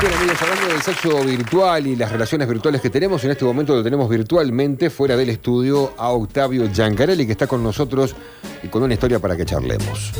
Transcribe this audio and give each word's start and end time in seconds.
Bien, 0.00 0.12
amigos, 0.12 0.42
hablando 0.42 0.66
del 0.68 0.82
sexo 0.82 1.24
virtual 1.24 1.86
y 1.86 1.96
las 1.96 2.12
relaciones 2.12 2.46
virtuales 2.48 2.80
que 2.82 2.90
tenemos, 2.90 3.24
en 3.24 3.30
este 3.30 3.44
momento 3.46 3.74
lo 3.74 3.82
tenemos 3.82 4.08
virtualmente 4.10 4.90
fuera 4.90 5.16
del 5.16 5.30
estudio 5.30 5.92
a 5.96 6.10
Octavio 6.10 6.68
Giancarelli, 6.70 7.24
que 7.24 7.32
está 7.32 7.46
con 7.46 7.62
nosotros 7.62 8.14
y 8.62 8.68
con 8.68 8.82
una 8.82 8.92
historia 8.92 9.18
para 9.20 9.36
que 9.36 9.46
charlemos. 9.46 10.12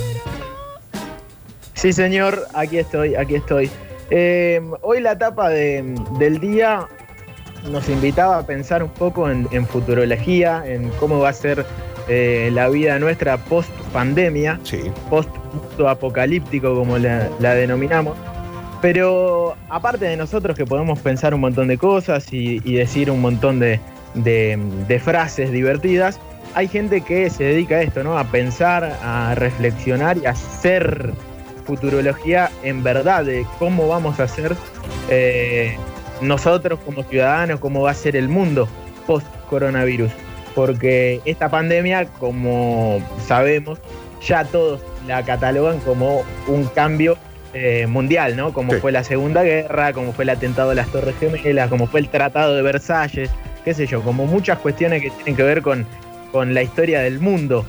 Sí, 1.75 1.93
señor, 1.93 2.47
aquí 2.55 2.79
estoy, 2.79 3.15
aquí 3.17 3.35
estoy. 3.35 3.71
Eh, 4.11 4.63
hoy 4.81 5.01
la 5.03 5.13
etapa 5.13 5.51
de- 5.51 5.95
del 6.19 6.41
día 6.41 6.87
nos 7.71 7.87
invitaba 7.91 8.39
a 8.39 8.47
pensar 8.47 8.83
un 8.83 8.91
poco 8.91 9.29
en, 9.29 9.47
en 9.51 9.67
futurología, 9.67 10.63
en 10.67 10.89
cómo 11.01 11.19
va 11.19 11.29
a 11.31 11.33
ser 11.35 11.67
eh, 12.09 12.51
la 12.53 12.71
vida 12.71 12.99
nuestra 12.99 13.37
post 13.37 13.69
pandemia, 13.93 14.59
Sí. 14.63 14.81
post 15.11 15.29
apocalíptico 15.87 16.75
como 16.75 16.97
la, 16.97 17.29
la 17.41 17.55
denominamos. 17.55 18.17
Pero 18.81 19.57
aparte 19.69 20.05
de 20.05 20.17
nosotros 20.17 20.57
que 20.57 20.67
podemos 20.67 20.99
pensar 20.99 21.35
un 21.35 21.41
montón 21.41 21.69
de 21.69 21.79
cosas 21.79 22.33
y, 22.33 22.59
decir 22.61 23.11
un 23.11 23.21
montón 23.21 23.59
de, 23.59 23.81
frases 25.03 25.51
divertidas, 25.51 26.21
hay 26.55 26.69
gente 26.69 27.01
que 27.01 27.29
se 27.31 27.45
dedica 27.45 27.77
a 27.77 27.83
esto, 27.83 28.03
¿no? 28.03 28.19
A 28.19 28.25
pensar, 28.25 28.99
a 29.03 29.35
reflexionar 29.35 30.19
y 30.19 30.27
a 30.27 30.31
hacer 30.31 31.13
futurología 31.67 32.51
en 32.63 32.83
verdad 32.83 33.25
de 33.25 33.45
cómo 33.59 33.89
vamos 33.89 34.21
a 34.21 34.25
hacer 34.25 34.57
eh, 35.11 35.77
nosotros 36.21 36.79
como 36.85 37.03
ciudadanos, 37.03 37.61
cómo 37.61 37.83
va 37.83 37.91
a 37.91 37.95
ser 37.95 38.17
el 38.17 38.29
mundo 38.29 38.69
post 39.07 39.27
coronavirus. 39.49 40.13
Porque 40.55 41.21
esta 41.25 41.51
pandemia, 41.51 42.07
como 42.19 43.01
sabemos, 43.27 43.79
ya 44.27 44.45
todos 44.45 44.81
la 45.07 45.23
catalogan 45.25 45.79
como 45.81 46.23
un 46.49 46.65
cambio 46.69 47.19
eh, 47.59 47.87
mundial, 47.87 48.37
¿no? 48.37 48.53
Como 48.53 48.73
Sí. 48.75 48.81
fue 48.81 48.93
la 48.93 49.03
Segunda 49.03 49.43
Guerra, 49.43 49.93
como 49.95 50.13
fue 50.13 50.25
el 50.25 50.31
atentado 50.31 50.71
a 50.71 50.75
las 50.75 50.89
Torres 50.89 51.15
Gemelas, 51.19 51.71
como 51.71 51.87
fue 51.87 52.01
el 52.01 52.09
Tratado 52.11 52.55
de 52.55 52.61
Versalles, 52.63 53.31
qué 53.65 53.73
sé 53.73 53.87
yo, 53.87 54.03
como 54.03 54.27
muchas 54.27 54.59
cuestiones 54.59 55.01
que 55.03 55.11
tienen 55.11 55.37
que 55.37 55.43
ver 55.43 55.63
con, 55.63 55.87
con 56.33 56.53
la 56.53 56.63
historia 56.63 57.01
del 57.01 57.19
mundo. 57.21 57.65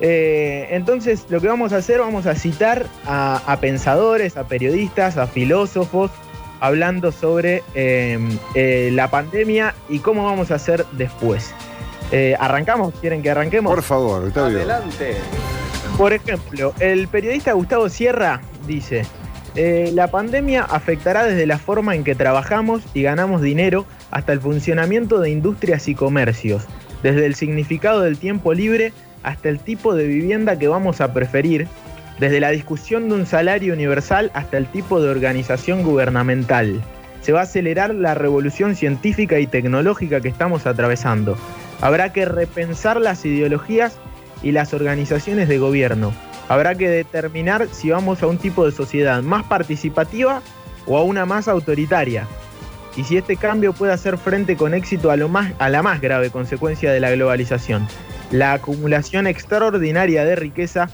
Eh, 0.00 0.68
entonces, 0.70 1.26
lo 1.30 1.40
que 1.40 1.48
vamos 1.48 1.72
a 1.72 1.76
hacer, 1.78 2.00
vamos 2.00 2.26
a 2.26 2.34
citar 2.34 2.86
a, 3.06 3.42
a 3.46 3.60
pensadores, 3.60 4.36
a 4.36 4.44
periodistas, 4.44 5.16
a 5.16 5.26
filósofos, 5.26 6.10
hablando 6.60 7.10
sobre 7.10 7.62
eh, 7.74 8.18
eh, 8.54 8.90
la 8.92 9.08
pandemia 9.08 9.74
y 9.88 10.00
cómo 10.00 10.24
vamos 10.26 10.50
a 10.50 10.56
hacer 10.56 10.84
después. 10.92 11.54
Eh, 12.12 12.34
¿Arrancamos? 12.38 12.92
¿Quieren 13.00 13.22
que 13.22 13.30
arranquemos? 13.30 13.72
Por 13.72 13.82
favor, 13.82 14.24
Octavio. 14.24 14.58
Adelante. 14.58 15.14
Por 15.96 16.12
ejemplo, 16.12 16.72
el 16.80 17.08
periodista 17.08 17.52
Gustavo 17.52 17.88
Sierra 17.88 18.40
dice, 18.66 19.02
eh, 19.56 19.90
la 19.94 20.08
pandemia 20.08 20.62
afectará 20.62 21.24
desde 21.24 21.46
la 21.46 21.58
forma 21.58 21.96
en 21.96 22.04
que 22.04 22.14
trabajamos 22.14 22.82
y 22.94 23.02
ganamos 23.02 23.42
dinero 23.42 23.84
hasta 24.10 24.32
el 24.32 24.40
funcionamiento 24.40 25.18
de 25.18 25.30
industrias 25.30 25.88
y 25.88 25.94
comercios, 25.94 26.64
desde 27.02 27.26
el 27.26 27.34
significado 27.34 28.02
del 28.02 28.18
tiempo 28.18 28.54
libre 28.54 28.92
hasta 29.22 29.48
el 29.48 29.58
tipo 29.58 29.94
de 29.94 30.06
vivienda 30.06 30.58
que 30.58 30.68
vamos 30.68 31.00
a 31.00 31.12
preferir, 31.12 31.66
desde 32.20 32.40
la 32.40 32.50
discusión 32.50 33.08
de 33.08 33.14
un 33.16 33.26
salario 33.26 33.72
universal 33.74 34.30
hasta 34.34 34.56
el 34.56 34.66
tipo 34.66 35.00
de 35.00 35.08
organización 35.08 35.82
gubernamental. 35.82 36.80
Se 37.22 37.32
va 37.32 37.40
a 37.40 37.44
acelerar 37.44 37.94
la 37.94 38.14
revolución 38.14 38.76
científica 38.76 39.40
y 39.40 39.46
tecnológica 39.46 40.20
que 40.20 40.28
estamos 40.28 40.66
atravesando. 40.66 41.36
Habrá 41.80 42.12
que 42.12 42.24
repensar 42.24 43.00
las 43.00 43.24
ideologías 43.24 43.98
y 44.42 44.52
las 44.52 44.72
organizaciones 44.74 45.48
de 45.48 45.58
gobierno. 45.58 46.12
Habrá 46.50 46.74
que 46.74 46.88
determinar 46.88 47.68
si 47.70 47.90
vamos 47.90 48.24
a 48.24 48.26
un 48.26 48.36
tipo 48.36 48.66
de 48.66 48.72
sociedad 48.72 49.22
más 49.22 49.44
participativa 49.44 50.42
o 50.84 50.98
a 50.98 51.04
una 51.04 51.24
más 51.24 51.46
autoritaria. 51.46 52.26
Y 52.96 53.04
si 53.04 53.16
este 53.16 53.36
cambio 53.36 53.72
puede 53.72 53.92
hacer 53.92 54.18
frente 54.18 54.56
con 54.56 54.74
éxito 54.74 55.12
a, 55.12 55.16
lo 55.16 55.28
más, 55.28 55.52
a 55.60 55.68
la 55.68 55.84
más 55.84 56.00
grave 56.00 56.30
consecuencia 56.30 56.90
de 56.90 56.98
la 56.98 57.12
globalización, 57.12 57.86
la 58.32 58.54
acumulación 58.54 59.28
extraordinaria 59.28 60.24
de 60.24 60.34
riqueza 60.34 60.90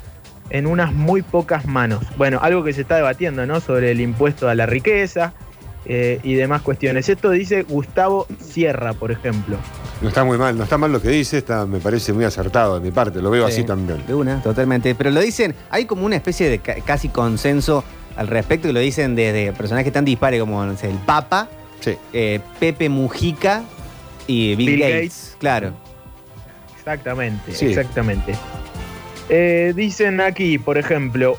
en 0.50 0.66
unas 0.66 0.92
muy 0.92 1.22
pocas 1.22 1.64
manos. 1.64 2.04
Bueno, 2.18 2.38
algo 2.42 2.62
que 2.62 2.74
se 2.74 2.82
está 2.82 2.96
debatiendo, 2.96 3.46
¿no? 3.46 3.60
Sobre 3.60 3.92
el 3.92 4.02
impuesto 4.02 4.50
a 4.50 4.54
la 4.54 4.66
riqueza 4.66 5.32
eh, 5.86 6.20
y 6.22 6.34
demás 6.34 6.60
cuestiones. 6.60 7.08
Esto 7.08 7.30
dice 7.30 7.62
Gustavo 7.62 8.26
Sierra, 8.40 8.92
por 8.92 9.10
ejemplo. 9.10 9.56
No 10.02 10.08
está 10.08 10.24
muy 10.24 10.36
mal, 10.36 10.56
no 10.58 10.64
está 10.64 10.76
mal 10.76 10.92
lo 10.92 11.00
que 11.00 11.08
dice, 11.08 11.38
está, 11.38 11.64
me 11.66 11.78
parece 11.78 12.12
muy 12.12 12.24
acertado 12.24 12.74
de 12.78 12.80
mi 12.84 12.90
parte, 12.90 13.20
lo 13.22 13.30
veo 13.30 13.46
Sí, 13.48 13.54
así 13.54 13.64
también. 13.64 14.04
De 14.06 14.14
una, 14.14 14.42
totalmente. 14.42 14.94
Pero 14.94 15.10
lo 15.10 15.20
dicen, 15.20 15.54
hay 15.70 15.86
como 15.86 16.04
una 16.04 16.16
especie 16.16 16.50
de 16.50 16.58
ca- 16.58 16.76
casi 16.84 17.08
consenso 17.08 17.82
al 18.16 18.28
respecto, 18.28 18.68
que 18.68 18.74
lo 18.74 18.80
dicen 18.80 19.14
desde 19.14 19.52
personajes 19.52 19.92
tan 19.92 20.04
dispares 20.04 20.38
como 20.40 20.64
no 20.64 20.76
sé, 20.76 20.90
el 20.90 20.98
Papa, 20.98 21.48
Sí. 21.80 21.96
eh, 22.12 22.40
Pepe 22.60 22.88
Mujica 22.88 23.62
y 24.26 24.54
Bill, 24.54 24.66
Bill 24.70 24.80
Gates. 24.80 24.94
Gates. 24.96 25.36
Claro. 25.38 25.72
Exactamente, 26.78 27.52
Sí. 27.52 27.66
exactamente. 27.66 28.34
Eh, 29.28 29.72
dicen 29.74 30.20
aquí, 30.20 30.58
por 30.58 30.78
ejemplo, 30.78 31.36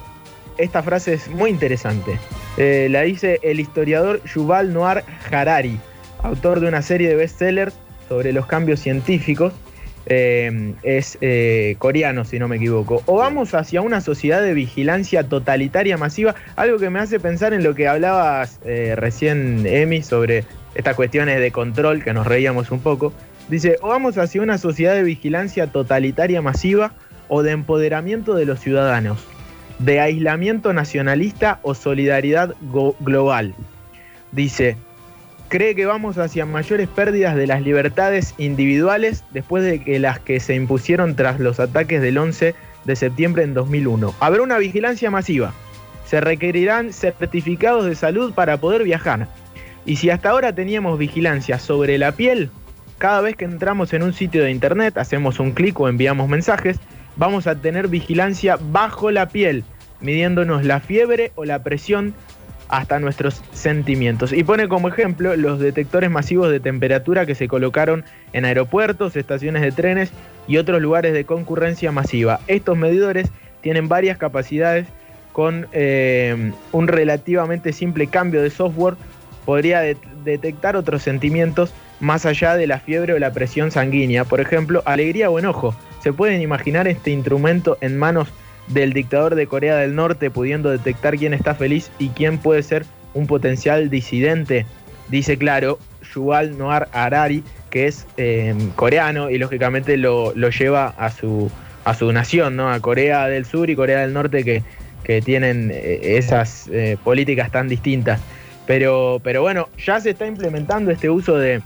esta 0.57 0.83
frase 0.83 1.13
es 1.13 1.29
muy 1.29 1.49
interesante. 1.51 2.17
Eh, 2.57 2.87
la 2.89 3.01
dice 3.03 3.39
el 3.43 3.59
historiador 3.59 4.21
Yuval 4.25 4.73
Noir 4.73 5.03
Harari, 5.31 5.79
autor 6.23 6.59
de 6.59 6.67
una 6.67 6.81
serie 6.81 7.07
de 7.09 7.15
bestsellers 7.15 7.75
sobre 8.07 8.33
los 8.33 8.45
cambios 8.45 8.79
científicos. 8.79 9.53
Eh, 10.09 10.73
es 10.83 11.17
eh, 11.19 11.75
coreano, 11.79 12.23
si 12.23 12.39
no 12.39 12.47
me 12.47 12.55
equivoco. 12.55 13.03
O 13.07 13.17
vamos 13.17 13.53
hacia 13.53 13.81
una 13.81 13.99
sociedad 13.99 14.41
de 14.41 14.53
vigilancia 14.53 15.27
totalitaria 15.27 15.97
masiva, 15.97 16.35
algo 16.55 16.77
que 16.77 16.89
me 16.89 16.99
hace 16.99 17.19
pensar 17.19 17.53
en 17.53 17.61
lo 17.61 17.75
que 17.75 17.89
hablabas 17.89 18.59
eh, 18.63 18.93
recién, 18.95 19.65
Emi, 19.65 20.01
sobre 20.01 20.45
estas 20.75 20.95
cuestiones 20.95 21.41
de 21.41 21.51
control, 21.51 22.03
que 22.03 22.13
nos 22.13 22.25
reíamos 22.25 22.71
un 22.71 22.79
poco. 22.79 23.11
Dice, 23.49 23.77
o 23.81 23.89
vamos 23.89 24.17
hacia 24.17 24.41
una 24.41 24.57
sociedad 24.57 24.93
de 24.93 25.03
vigilancia 25.03 25.67
totalitaria 25.67 26.41
masiva 26.41 26.93
o 27.27 27.43
de 27.43 27.51
empoderamiento 27.51 28.33
de 28.35 28.45
los 28.45 28.61
ciudadanos, 28.61 29.19
de 29.79 29.99
aislamiento 29.99 30.71
nacionalista 30.71 31.59
o 31.63 31.73
solidaridad 31.73 32.55
global. 33.01 33.55
Dice, 34.31 34.77
cree 35.47 35.75
que 35.75 35.85
vamos 35.85 36.17
hacia 36.17 36.45
mayores 36.45 36.87
pérdidas 36.87 37.35
de 37.35 37.47
las 37.47 37.61
libertades 37.61 38.33
individuales 38.37 39.23
después 39.31 39.63
de 39.63 39.83
que 39.83 39.99
las 39.99 40.19
que 40.19 40.39
se 40.39 40.55
impusieron 40.55 41.15
tras 41.15 41.39
los 41.39 41.59
ataques 41.59 42.01
del 42.01 42.17
11 42.17 42.55
de 42.85 42.95
septiembre 42.95 43.43
en 43.43 43.53
2001. 43.53 44.13
Habrá 44.19 44.41
una 44.41 44.57
vigilancia 44.57 45.11
masiva. 45.11 45.53
Se 46.05 46.21
requerirán 46.21 46.93
certificados 46.93 47.85
de 47.85 47.95
salud 47.95 48.33
para 48.33 48.57
poder 48.57 48.83
viajar. 48.83 49.27
Y 49.85 49.97
si 49.97 50.09
hasta 50.09 50.29
ahora 50.29 50.53
teníamos 50.53 50.97
vigilancia 50.97 51.59
sobre 51.59 51.97
la 51.97 52.11
piel, 52.11 52.49
cada 52.97 53.21
vez 53.21 53.35
que 53.35 53.45
entramos 53.45 53.93
en 53.93 54.03
un 54.03 54.13
sitio 54.13 54.43
de 54.43 54.51
internet, 54.51 54.97
hacemos 54.97 55.39
un 55.39 55.51
clic 55.51 55.79
o 55.79 55.87
enviamos 55.87 56.27
mensajes, 56.29 56.77
vamos 57.15 57.47
a 57.47 57.55
tener 57.55 57.87
vigilancia 57.87 58.57
bajo 58.59 59.11
la 59.11 59.29
piel, 59.29 59.63
midiéndonos 60.01 60.65
la 60.65 60.79
fiebre 60.79 61.31
o 61.35 61.45
la 61.45 61.63
presión 61.63 62.13
hasta 62.69 62.99
nuestros 62.99 63.41
sentimientos. 63.53 64.33
Y 64.33 64.43
pone 64.43 64.67
como 64.67 64.87
ejemplo 64.89 65.35
los 65.35 65.59
detectores 65.59 66.09
masivos 66.09 66.51
de 66.51 66.59
temperatura 66.59 67.25
que 67.25 67.35
se 67.35 67.47
colocaron 67.47 68.03
en 68.33 68.45
aeropuertos, 68.45 69.15
estaciones 69.15 69.61
de 69.61 69.71
trenes 69.71 70.11
y 70.47 70.57
otros 70.57 70.81
lugares 70.81 71.13
de 71.13 71.25
concurrencia 71.25 71.91
masiva. 71.91 72.39
Estos 72.47 72.77
medidores 72.77 73.29
tienen 73.61 73.87
varias 73.87 74.17
capacidades 74.17 74.87
con 75.33 75.67
eh, 75.71 76.51
un 76.71 76.87
relativamente 76.87 77.71
simple 77.71 78.07
cambio 78.07 78.41
de 78.41 78.49
software 78.49 78.95
podría 79.45 79.79
de- 79.81 79.97
detectar 80.25 80.75
otros 80.75 81.03
sentimientos 81.03 81.73
más 81.99 82.25
allá 82.25 82.55
de 82.55 82.67
la 82.67 82.79
fiebre 82.79 83.13
o 83.13 83.19
la 83.19 83.31
presión 83.31 83.71
sanguínea, 83.71 84.25
por 84.25 84.41
ejemplo, 84.41 84.83
alegría 84.85 85.29
o 85.29 85.39
enojo. 85.39 85.73
¿Se 86.03 86.11
pueden 86.11 86.41
imaginar 86.41 86.87
este 86.87 87.11
instrumento 87.11 87.77
en 87.81 87.97
manos 87.97 88.27
del 88.67 88.93
dictador 88.93 89.35
de 89.35 89.47
Corea 89.47 89.75
del 89.77 89.95
Norte 89.95 90.29
pudiendo 90.29 90.69
detectar 90.69 91.17
quién 91.17 91.33
está 91.33 91.55
feliz 91.55 91.89
y 91.99 92.09
quién 92.09 92.37
puede 92.37 92.63
ser 92.63 92.85
un 93.13 93.27
potencial 93.27 93.89
disidente? 93.89 94.65
Dice 95.09 95.37
claro 95.37 95.79
Yuval 96.13 96.57
Noir 96.57 96.87
Harari, 96.91 97.43
que 97.69 97.87
es 97.87 98.05
eh, 98.17 98.55
coreano 98.75 99.29
y 99.29 99.37
lógicamente 99.37 99.97
lo, 99.97 100.33
lo 100.35 100.49
lleva 100.49 100.87
a 100.97 101.11
su, 101.11 101.51
a 101.85 101.93
su 101.93 102.11
nación, 102.11 102.55
¿no? 102.55 102.69
a 102.69 102.79
Corea 102.79 103.27
del 103.27 103.45
Sur 103.45 103.69
y 103.69 103.75
Corea 103.75 104.01
del 104.01 104.13
Norte 104.13 104.43
que, 104.43 104.63
que 105.03 105.21
tienen 105.21 105.71
eh, 105.73 106.17
esas 106.17 106.67
eh, 106.69 106.97
políticas 107.03 107.51
tan 107.51 107.67
distintas. 107.67 108.19
Pero, 108.65 109.21
pero 109.23 109.41
bueno, 109.41 109.69
ya 109.85 109.99
se 110.01 110.09
está 110.09 110.27
implementando 110.27 110.91
este 110.91 111.09
uso 111.09 111.37
de, 111.37 111.61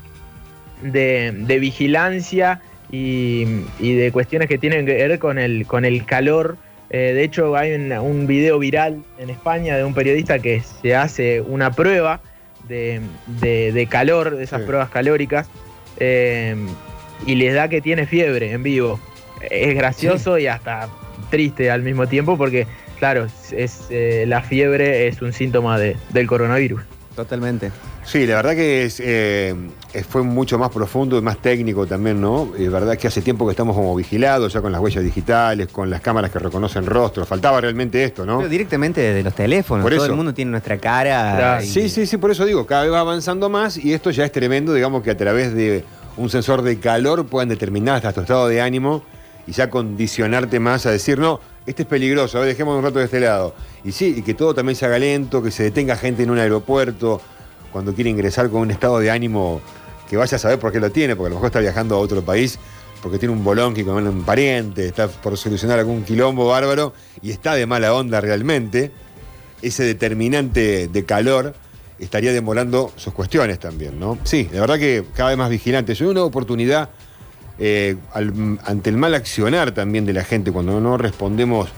de, 0.83 1.33
de 1.36 1.59
vigilancia 1.59 2.62
y, 2.92 3.45
y 3.80 3.95
de 3.95 4.12
cuestiones 4.12 4.47
que 4.47 4.59
tienen 4.59 4.86
que 4.86 4.94
ver 4.94 5.18
con 5.18 5.39
el, 5.39 5.65
con 5.65 5.83
el 5.86 6.06
calor. 6.06 6.57
Eh, 6.93 7.13
de 7.13 7.23
hecho, 7.23 7.55
hay 7.55 7.73
un, 7.73 7.91
un 7.93 8.27
video 8.27 8.59
viral 8.59 9.01
en 9.17 9.29
España 9.29 9.77
de 9.77 9.85
un 9.85 9.93
periodista 9.93 10.39
que 10.39 10.61
se 10.61 10.93
hace 10.95 11.39
una 11.41 11.71
prueba 11.71 12.19
de, 12.67 12.99
de- 13.39 13.71
de 13.71 13.88
calor, 13.88 14.35
de 14.35 14.43
esas 14.43 14.61
Sí. 14.61 14.67
pruebas 14.67 14.89
calóricas, 14.89 15.47
eh, 15.97 16.55
y 17.25 17.35
les 17.35 17.53
da 17.53 17.69
que 17.69 17.79
tiene 17.81 18.05
fiebre 18.05 18.51
en 18.51 18.61
vivo. 18.63 18.99
Es 19.49 19.73
gracioso 19.73 20.38
y 20.38 20.47
hasta 20.47 20.89
triste 21.29 21.71
al 21.71 21.81
mismo 21.81 22.07
tiempo 22.07 22.38
porque, 22.38 22.67
claro, 22.99 23.25
es, 23.25 23.53
es, 23.53 23.87
eh, 23.89 24.25
la 24.27 24.41
fiebre 24.41 25.07
es 25.07 25.21
un 25.21 25.31
síntoma 25.33 25.79
de- 25.79 25.95
del 26.09 26.27
coronavirus. 26.27 26.81
Totalmente. 27.15 27.71
Sí, 28.05 28.25
la 28.25 28.35
verdad 28.37 28.55
que 28.55 28.85
es, 28.85 28.99
eh, 29.03 29.53
fue 30.09 30.23
mucho 30.23 30.57
más 30.57 30.69
profundo 30.69 31.17
y 31.17 31.21
más 31.21 31.37
técnico 31.37 31.85
también, 31.85 32.21
¿no? 32.21 32.53
Es 32.57 32.71
verdad 32.71 32.97
que 32.97 33.07
hace 33.07 33.21
tiempo 33.21 33.45
que 33.45 33.51
estamos 33.51 33.75
como 33.75 33.93
vigilados, 33.95 34.53
ya 34.53 34.61
con 34.61 34.71
las 34.71 34.79
huellas 34.81 35.03
digitales, 35.03 35.67
con 35.67 35.89
las 35.89 35.99
cámaras 36.01 36.31
que 36.31 36.39
reconocen 36.39 36.85
rostros. 36.85 37.27
Faltaba 37.27 37.59
realmente 37.59 38.03
esto, 38.03 38.25
¿no? 38.25 38.37
Pero 38.37 38.49
directamente 38.49 39.01
desde 39.01 39.23
los 39.23 39.33
teléfonos. 39.35 39.83
Por 39.83 39.91
Todo 39.91 40.03
eso. 40.05 40.11
el 40.11 40.15
mundo 40.17 40.33
tiene 40.33 40.51
nuestra 40.51 40.77
cara. 40.77 41.61
Y- 41.61 41.67
Sí, 41.67 41.89
sí, 41.89 42.05
sí, 42.05 42.17
por 42.17 42.31
eso 42.31 42.45
digo, 42.45 42.65
cada 42.65 42.83
vez 42.83 42.91
va 42.93 43.01
avanzando 43.01 43.49
más 43.49 43.77
y 43.77 43.93
esto 43.93 44.09
ya 44.11 44.23
es 44.25 44.31
tremendo, 44.31 44.73
digamos 44.73 45.03
que 45.03 45.11
a 45.11 45.17
través 45.17 45.53
de 45.53 45.83
un 46.17 46.29
sensor 46.29 46.61
de 46.61 46.79
calor 46.79 47.25
puedan 47.25 47.49
determinar 47.49 47.95
hasta 47.97 48.13
tu 48.13 48.21
estado 48.21 48.47
de 48.47 48.61
ánimo 48.61 49.03
y 49.47 49.51
ya 49.51 49.69
condicionarte 49.69 50.59
más 50.59 50.85
a 50.85 50.91
decir, 50.91 51.19
no, 51.19 51.39
este 51.65 51.83
es 51.83 51.88
peligroso, 51.88 52.38
a 52.38 52.41
ver, 52.41 52.49
dejemos 52.49 52.77
un 52.77 52.83
rato 52.83 52.99
de 52.99 53.05
este 53.05 53.19
lado. 53.19 53.55
Y 53.83 53.91
sí, 53.91 54.15
y 54.17 54.21
que 54.21 54.33
todo 54.33 54.53
también 54.53 54.75
se 54.75 54.85
haga 54.85 54.99
lento, 54.99 55.41
que 55.41 55.51
se 55.51 55.63
detenga 55.63 55.95
gente 55.95 56.23
en 56.23 56.29
un 56.29 56.39
aeropuerto 56.39 57.21
cuando 57.71 57.93
quiere 57.93 58.09
ingresar 58.09 58.49
con 58.49 58.61
un 58.61 58.71
estado 58.71 58.99
de 58.99 59.11
ánimo 59.11 59.61
que 60.09 60.17
vaya 60.17 60.35
a 60.35 60.39
saber 60.39 60.59
por 60.59 60.71
qué 60.71 60.79
lo 60.79 60.91
tiene, 60.91 61.15
porque 61.15 61.27
a 61.27 61.29
lo 61.29 61.35
mejor 61.35 61.47
está 61.47 61.59
viajando 61.59 61.95
a 61.95 61.99
otro 61.99 62.21
país 62.21 62.59
porque 63.01 63.17
tiene 63.17 63.33
un 63.33 63.43
bolonqui 63.43 63.83
con 63.83 64.07
un 64.07 64.23
pariente, 64.23 64.85
está 64.85 65.07
por 65.07 65.35
solucionar 65.35 65.79
algún 65.79 66.03
quilombo 66.03 66.47
bárbaro 66.47 66.94
y 67.21 67.31
está 67.31 67.55
de 67.55 67.65
mala 67.65 67.94
onda 67.94 68.21
realmente 68.21 68.91
ese 69.61 69.83
determinante 69.83 70.87
de 70.87 71.05
calor 71.05 71.53
estaría 71.99 72.33
demorando 72.33 72.91
sus 72.95 73.13
cuestiones 73.13 73.59
también, 73.59 73.99
¿no? 73.99 74.17
Sí, 74.23 74.49
la 74.51 74.61
verdad 74.61 74.79
que 74.79 75.05
cada 75.15 75.29
vez 75.29 75.37
más 75.37 75.49
vigilantes. 75.49 76.01
Es 76.01 76.07
una 76.07 76.23
oportunidad 76.23 76.89
eh, 77.63 77.95
al- 78.13 78.57
ante 78.65 78.89
el 78.89 78.97
mal 78.97 79.13
accionar 79.13 79.71
también 79.71 80.03
de 80.03 80.13
la 80.13 80.23
gente 80.23 80.51
cuando 80.51 80.81
no 80.81 80.97
respondemos 80.97 81.69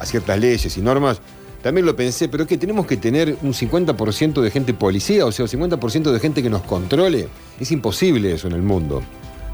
a 0.00 0.06
ciertas 0.06 0.38
leyes 0.40 0.74
y 0.76 0.80
normas. 0.80 1.20
También 1.62 1.84
lo 1.84 1.94
pensé, 1.94 2.28
pero 2.28 2.46
que 2.46 2.56
tenemos 2.56 2.86
que 2.86 2.96
tener 2.96 3.36
un 3.42 3.52
50% 3.52 4.40
de 4.40 4.50
gente 4.50 4.72
policía, 4.72 5.26
o 5.26 5.32
sea, 5.32 5.44
un 5.44 5.50
50% 5.50 6.12
de 6.12 6.18
gente 6.20 6.42
que 6.42 6.48
nos 6.48 6.62
controle. 6.62 7.28
Es 7.60 7.70
imposible 7.72 8.32
eso 8.32 8.46
en 8.46 8.54
el 8.54 8.62
mundo. 8.62 9.02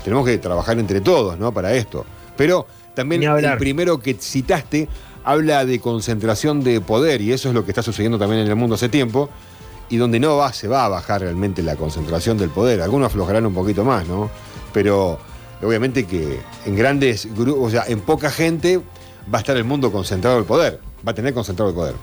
Tenemos 0.05 0.25
que 0.25 0.39
trabajar 0.39 0.79
entre 0.79 1.01
todos, 1.01 1.39
¿no? 1.39 1.51
Para 1.53 1.75
esto. 1.75 2.05
Pero 2.37 2.67
también 2.95 3.23
el 3.39 3.59
primero 3.59 3.99
que 3.99 4.15
citaste 4.15 4.87
habla 5.25 5.65
de 5.65 5.81
concentración 5.81 6.63
de 6.63 6.81
poder 6.83 7.21
y 7.21 7.33
eso 7.33 7.49
es 7.49 7.55
lo 7.55 7.65
que 7.65 7.71
está 7.73 7.83
sucediendo 7.83 8.19
también 8.19 8.43
en 8.43 8.49
el 8.49 8.55
mundo 8.57 8.75
hace 8.77 8.89
tiempo 8.91 9.29
y 9.89 9.97
donde 9.97 10.21
no 10.21 10.37
va, 10.37 10.53
se 10.53 10.69
va 10.69 10.85
a 10.85 10.89
bajar 10.89 11.23
realmente 11.23 11.63
la 11.63 11.75
concentración 11.77 12.37
del 12.39 12.51
poder. 12.51 12.81
Algunos 12.83 13.07
aflojarán 13.07 13.47
un 13.47 13.55
poquito 13.55 13.83
más, 13.85 14.07
¿no? 14.07 14.31
Pero 14.75 15.19
obviamente 15.65 16.05
que 16.07 16.39
en 16.67 16.77
grandes 16.77 17.29
grupos, 17.35 17.69
o 17.69 17.71
sea, 17.71 17.85
en 17.89 18.01
poca 18.01 18.31
gente 18.31 18.81
va 19.33 19.39
a 19.39 19.41
estar 19.41 19.57
el 19.57 19.65
mundo 19.65 19.91
concentrado 19.91 20.39
el 20.39 20.45
poder, 20.45 20.79
va 21.07 21.13
a 21.13 21.15
tener 21.15 21.35
concentrado 21.35 21.71
el 21.71 21.75
poder. 21.75 21.95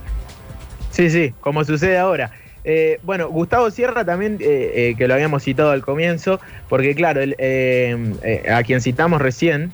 Sí, 0.91 1.09
sí, 1.09 1.33
como 1.39 1.63
sucede 1.63 1.97
ahora. 1.97 2.31
Eh, 2.63 2.99
bueno, 3.03 3.29
Gustavo 3.29 3.71
Sierra 3.71 4.05
también, 4.05 4.37
eh, 4.39 4.71
eh, 4.75 4.95
que 4.97 5.07
lo 5.07 5.13
habíamos 5.13 5.43
citado 5.43 5.71
al 5.71 5.81
comienzo, 5.81 6.39
porque 6.69 6.93
claro, 6.93 7.21
a 7.21 8.63
quien 8.63 8.81
citamos 8.81 9.21
recién, 9.21 9.71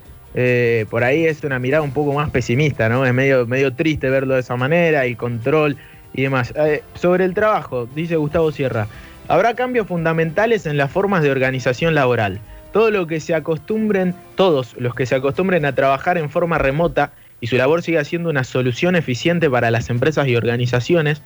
por 0.90 1.04
ahí 1.04 1.25
es 1.25 1.44
una 1.44 1.60
mirada 1.60 1.83
un 1.83 1.92
poco 1.92 2.13
más 2.13 2.30
pesimista, 2.30 2.90
¿no? 2.90 3.06
Es 3.06 3.13
medio, 3.13 3.45
medio 3.48 3.74
triste 3.74 4.10
verlo 4.10 4.36
de 4.36 4.42
esa 4.42 4.56
manera, 4.56 5.06
el 5.06 5.18
control 5.18 5.78
y 6.13 6.24
demás. 6.24 6.54
Sobre 6.94 7.25
el 7.25 7.33
trabajo, 7.33 7.88
dice 7.94 8.16
Gustavo 8.16 8.51
Sierra, 8.51 8.88
habrá 9.28 9.56
cambios 9.56 9.88
fundamentales 9.88 10.66
en 10.66 10.78
las 10.78 10.92
formas 10.92 11.24
de 11.24 11.31
organización 11.31 11.95
laboral. 11.95 12.40
Todo 12.72 12.92
lo 12.92 13.08
que 13.08 13.19
se 13.19 13.34
acostumbren, 13.34 14.14
todos 14.36 14.75
los 14.78 14.94
que 14.94 15.06
se 15.06 15.16
acostumbren 15.16 15.66
a 15.66 15.74
trabajar 15.74 16.18
en 16.18 16.30
forma 16.30 16.58
remota 16.58 17.12
y 17.40 17.48
su 17.48 17.56
labor 17.56 17.81
siga 17.81 18.04
siendo 18.04 18.30
una 18.30 18.44
solución 18.44 18.96
eficiente 18.96 19.50
para 19.50 19.72
las 19.72 19.90
empresas 19.90 20.28
y 20.28 20.36
organizaciones, 20.36 21.22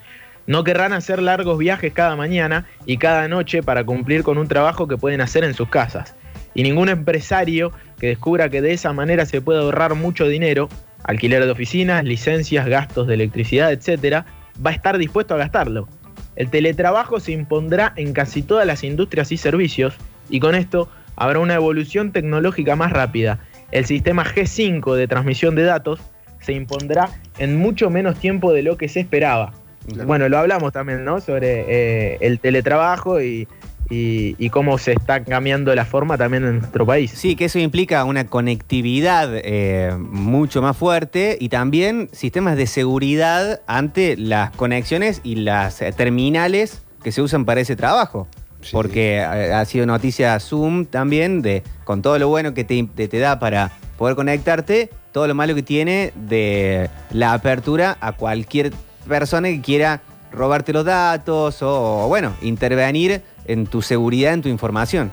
no 0.47 0.63
querrán 0.63 0.93
hacer 0.93 1.21
largos 1.21 1.57
viajes 1.57 1.93
cada 1.93 2.15
mañana 2.15 2.65
y 2.85 2.97
cada 2.97 3.27
noche 3.27 3.63
para 3.63 3.83
cumplir 3.83 4.23
con 4.23 4.37
un 4.37 4.47
trabajo 4.47 4.87
que 4.87 4.97
pueden 4.97 5.21
hacer 5.21 5.43
en 5.43 5.53
sus 5.53 5.69
casas. 5.69 6.15
Y 6.53 6.63
ningún 6.63 6.89
empresario 6.89 7.71
que 7.99 8.07
descubra 8.07 8.49
que 8.49 8.61
de 8.61 8.73
esa 8.73 8.91
manera 8.91 9.25
se 9.25 9.41
puede 9.41 9.59
ahorrar 9.59 9.95
mucho 9.95 10.27
dinero, 10.27 10.67
alquiler 11.03 11.45
de 11.45 11.51
oficinas, 11.51 12.03
licencias, 12.03 12.67
gastos 12.67 13.07
de 13.07 13.13
electricidad, 13.13 13.71
etcétera, 13.71 14.25
va 14.63 14.71
a 14.71 14.73
estar 14.73 14.97
dispuesto 14.97 15.35
a 15.35 15.37
gastarlo. 15.37 15.87
El 16.35 16.49
teletrabajo 16.49 17.19
se 17.19 17.31
impondrá 17.31 17.93
en 17.95 18.13
casi 18.13 18.41
todas 18.41 18.65
las 18.65 18.83
industrias 18.83 19.31
y 19.31 19.37
servicios 19.37 19.95
y 20.29 20.39
con 20.39 20.55
esto 20.55 20.89
habrá 21.15 21.39
una 21.39 21.53
evolución 21.55 22.11
tecnológica 22.11 22.75
más 22.75 22.91
rápida. 22.91 23.39
El 23.71 23.85
sistema 23.85 24.23
G5 24.25 24.95
de 24.95 25.07
transmisión 25.07 25.55
de 25.55 25.63
datos 25.63 25.99
se 26.39 26.53
impondrá 26.53 27.09
en 27.37 27.57
mucho 27.57 27.89
menos 27.89 28.17
tiempo 28.19 28.51
de 28.53 28.63
lo 28.63 28.77
que 28.77 28.87
se 28.89 28.99
esperaba. 28.99 29.53
Claro. 29.87 30.07
Bueno, 30.07 30.29
lo 30.29 30.37
hablamos 30.37 30.73
también, 30.73 31.03
¿no? 31.05 31.21
Sobre 31.21 31.65
eh, 32.13 32.17
el 32.21 32.39
teletrabajo 32.39 33.21
y, 33.21 33.47
y- 33.89 34.35
y 34.37 34.49
cómo 34.49 34.77
se 34.77 34.91
está 34.93 35.23
cambiando 35.23 35.73
la 35.75 35.85
forma 35.85 36.17
también 36.17 36.45
en 36.45 36.59
nuestro 36.59 36.85
país. 36.85 37.11
Sí, 37.11 37.35
que 37.35 37.45
eso 37.45 37.59
implica 37.59 38.03
una 38.05 38.25
conectividad 38.27 39.29
eh, 39.33 39.91
mucho 39.97 40.61
más 40.61 40.77
fuerte 40.77 41.37
y 41.39 41.49
también 41.49 42.09
sistemas 42.11 42.57
de 42.57 42.67
seguridad 42.67 43.61
ante 43.67 44.15
las 44.17 44.51
conexiones 44.51 45.19
y 45.23 45.35
las 45.35 45.81
eh, 45.81 45.91
terminales 45.91 46.83
que 47.03 47.11
se 47.11 47.21
usan 47.21 47.45
para 47.45 47.61
ese 47.61 47.75
trabajo. 47.75 48.27
Sí. 48.61 48.69
Porque 48.71 49.17
eh, 49.17 49.53
ha 49.53 49.65
sido 49.65 49.85
noticia 49.85 50.39
Zoom 50.39 50.85
también 50.85 51.41
de 51.41 51.63
con 51.83 52.01
todo 52.01 52.17
lo 52.19 52.27
bueno 52.29 52.53
que 52.53 52.63
te, 52.63 52.83
te- 52.95 53.07
te 53.07 53.19
da 53.19 53.39
para 53.39 53.71
poder 53.97 54.15
conectarte, 54.15 54.89
todo 55.11 55.27
lo 55.27 55.35
malo 55.35 55.53
que 55.55 55.63
tiene 55.63 56.13
de 56.15 56.89
la 57.11 57.33
apertura 57.33 57.97
a 58.01 58.13
cualquier 58.13 58.71
persona 59.07 59.47
que 59.49 59.61
quiera 59.61 60.01
robarte 60.31 60.71
los 60.73 60.85
datos 60.85 61.61
o, 61.61 62.05
o, 62.05 62.07
bueno, 62.07 62.33
intervenir 62.41 63.21
en 63.45 63.65
tu 63.67 63.81
seguridad, 63.81 64.33
en 64.33 64.41
tu 64.41 64.49
información. 64.49 65.11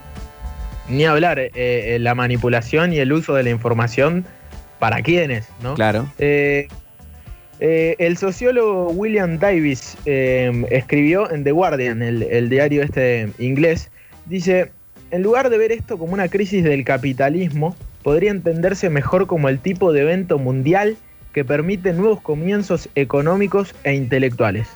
Ni 0.89 1.05
hablar, 1.05 1.39
eh, 1.39 1.51
eh, 1.55 1.99
la 2.01 2.15
manipulación 2.15 2.93
y 2.93 2.99
el 2.99 3.12
uso 3.12 3.35
de 3.35 3.43
la 3.43 3.51
información 3.51 4.25
para 4.79 5.03
quiénes, 5.03 5.49
¿no? 5.62 5.75
Claro. 5.75 6.06
Eh, 6.19 6.69
eh, 7.60 7.96
el 7.99 8.16
sociólogo 8.16 8.88
William 8.90 9.38
Davis 9.38 9.96
eh, 10.06 10.64
escribió 10.70 11.31
en 11.31 11.44
The 11.44 11.52
Guardian, 11.52 12.02
el, 12.02 12.22
el 12.22 12.49
diario 12.49 12.82
este 12.82 13.31
inglés, 13.38 13.90
dice, 14.26 14.70
en 15.10 15.22
lugar 15.22 15.50
de 15.50 15.58
ver 15.58 15.72
esto 15.72 15.99
como 15.99 16.12
una 16.12 16.28
crisis 16.28 16.62
del 16.64 16.84
capitalismo, 16.84 17.76
podría 18.02 18.31
entenderse 18.31 18.90
mejor 18.90 19.26
como 19.26 19.49
el 19.49 19.58
tipo 19.58 19.93
de 19.93 20.02
evento 20.02 20.38
mundial 20.38 20.96
que 21.32 21.44
permite 21.44 21.93
nuevos 21.93 22.20
comienzos 22.20 22.88
económicos 22.94 23.75
e 23.84 23.94
intelectuales. 23.94 24.69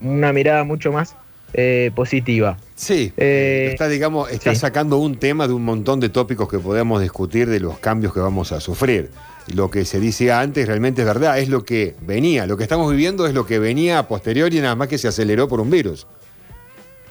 Una 0.00 0.32
mirada 0.32 0.64
mucho 0.64 0.92
más 0.92 1.14
eh, 1.54 1.90
positiva. 1.94 2.58
Sí, 2.74 3.12
Eh, 3.16 3.68
está, 3.72 3.88
digamos, 3.88 4.30
está 4.30 4.50
sí. 4.52 4.60
sacando 4.60 4.98
un 4.98 5.16
tema 5.16 5.46
de 5.48 5.54
un 5.54 5.64
montón 5.64 6.00
de 6.00 6.08
tópicos 6.08 6.48
que 6.48 6.58
podemos 6.58 7.00
discutir 7.00 7.48
de 7.48 7.60
los 7.60 7.78
cambios 7.78 8.12
que 8.12 8.20
vamos 8.20 8.52
a 8.52 8.60
sufrir. 8.60 9.10
Lo 9.54 9.70
que 9.70 9.84
se 9.84 10.00
dice 10.00 10.32
antes 10.32 10.66
realmente 10.66 11.02
es 11.02 11.06
verdad, 11.06 11.38
es 11.38 11.48
lo 11.48 11.64
que 11.64 11.94
venía. 12.00 12.46
Lo 12.46 12.56
que 12.56 12.64
estamos 12.64 12.90
viviendo 12.90 13.26
es 13.26 13.34
lo 13.34 13.46
que 13.46 13.58
venía 13.58 14.00
a 14.00 14.08
posteriori, 14.08 14.60
nada 14.60 14.74
más 14.74 14.88
que 14.88 14.98
se 14.98 15.06
aceleró 15.08 15.46
por 15.46 15.60
un 15.60 15.70
virus. 15.70 16.06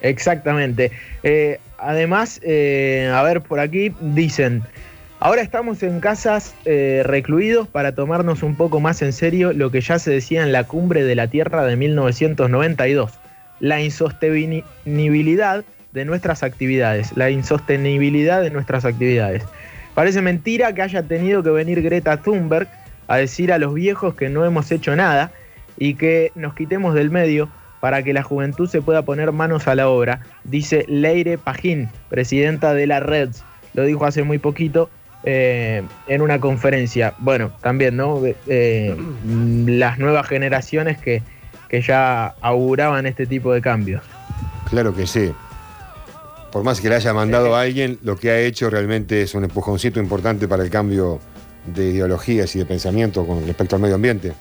Exactamente. 0.01 0.92
Eh, 1.24 1.60
además, 1.77 2.42
eh, 2.44 3.12
a 3.13 3.24
ver, 3.24 3.42
por 3.42 3.60
aquí 3.60 3.94
dicen, 4.01 4.63
ahora 5.20 5.42
estamos 5.42 5.82
en 5.82 6.01
casas 6.01 6.54
eh, 6.65 7.04
recluidos 7.06 7.68
para 7.68 7.96
tomarnos 7.96 8.44
un 8.44 8.56
poco 8.56 8.80
más 8.80 9.01
en 9.01 9.13
serio 9.13 9.54
lo 9.54 9.72
que 9.72 9.82
ya 9.82 9.98
se 9.98 10.12
decía 10.12 10.44
en 10.44 10.51
la 10.51 10.65
cumbre 10.65 11.04
de 11.04 11.15
la 11.15 11.27
Tierra 11.27 11.65
de 11.65 11.77
1992, 11.77 13.12
la 13.62 13.82
insostenibilidad 13.82 15.63
de 15.94 16.06
nuestras 16.06 16.44
actividades, 16.44 17.15
la 17.15 17.30
insostenibilidad 17.30 18.42
de 18.42 18.51
nuestras 18.51 18.84
actividades. 18.84 19.44
Parece 19.96 20.22
mentira 20.22 20.75
que 20.75 20.82
haya 20.82 21.02
tenido 21.02 21.42
que 21.42 21.50
venir 21.50 21.82
Greta 21.82 22.18
Thunberg 22.18 22.68
a 23.08 23.16
decir 23.18 23.52
a 23.52 23.58
los 23.58 23.74
viejos 23.74 24.14
que 24.14 24.30
no 24.30 24.46
hemos 24.46 24.72
hecho 24.72 24.96
nada 24.96 25.32
y 25.78 25.96
que 25.96 26.32
nos 26.36 26.54
quitemos 26.54 26.94
del 26.94 27.10
medio 27.10 27.50
para 27.80 28.04
que 28.04 28.14
la 28.14 28.22
juventud 28.22 28.68
se 28.68 28.82
pueda 28.82 29.04
poner 29.04 29.32
manos 29.32 29.68
a 29.68 29.75
la 29.75 29.88
obra, 29.88 30.22
dice 30.44 30.86
Leire 30.88 31.38
Pajín, 31.38 31.90
presidenta 32.10 32.74
de 32.74 32.88
la 32.88 33.00
Reds. 33.00 33.44
Lo 33.74 33.84
dijo 33.84 34.06
hace 34.06 34.24
muy 34.24 34.38
poquito 34.38 34.90
eh, 35.24 35.84
en 36.08 36.22
una 36.22 36.40
conferencia. 36.40 37.14
Bueno, 37.20 37.52
también, 37.62 37.96
¿no? 37.96 38.22
Eh, 38.48 38.96
las 39.66 39.98
nuevas 39.98 40.28
generaciones 40.28 40.98
que, 40.98 41.22
que 41.70 41.82
ya 41.82 42.36
auguraban 42.42 43.06
este 43.06 43.25
tipo 43.25 43.54
de 43.54 43.62
cambios. 43.62 44.04
Claro 44.70 44.94
que 44.94 45.08
sí. 45.08 45.32
Por 46.56 46.64
más 46.64 46.80
que 46.80 46.88
le 46.88 46.96
haya 46.96 47.14
mandado 47.14 47.54
a 47.54 47.64
alguien, 47.64 48.00
lo 48.02 48.16
que 48.16 48.32
ha 48.32 48.40
hecho 48.40 48.70
realmente 48.70 49.22
es 49.22 49.36
un 49.36 49.44
empujoncito 49.44 50.00
importante 50.00 50.48
para 50.48 50.64
el 50.64 50.70
cambio 50.70 51.20
de 51.66 51.90
ideologías 51.90 52.56
y 52.56 52.60
de 52.60 52.66
pensamiento 52.66 53.28
con 53.28 53.46
respecto 53.46 53.76
al 53.76 53.82
medio 53.82 53.96
ambiente. 53.96 54.32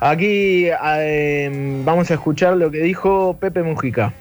Aquí 0.00 0.66
eh, 0.68 1.80
vamos 1.84 2.10
a 2.10 2.14
escuchar 2.14 2.56
lo 2.56 2.72
que 2.72 2.78
dijo 2.78 3.36
Pepe 3.38 3.62
Mujica. 3.62 4.12